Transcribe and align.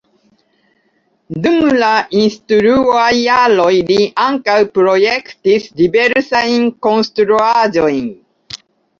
Dum 1.41 1.57
la 1.81 1.89
instruaj 2.21 3.09
jaroj 3.17 3.73
li 3.89 3.97
ankaŭ 4.23 4.55
projektis 4.77 5.67
diversajn 5.83 6.65
konstruaĵojn. 6.87 8.09